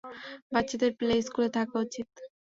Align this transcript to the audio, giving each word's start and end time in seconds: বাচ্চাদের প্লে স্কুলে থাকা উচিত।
বাচ্চাদের 0.53 0.91
প্লে 0.99 1.15
স্কুলে 1.21 1.49
থাকা 1.57 1.75
উচিত। 1.79 2.07